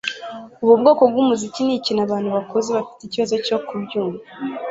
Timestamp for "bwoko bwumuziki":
0.81-1.59